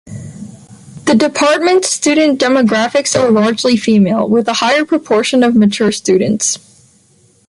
[1.05, 6.57] The department's student demographics are largely female, with a higher proportion of mature students.